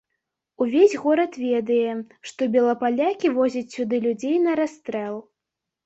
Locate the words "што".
2.31-2.41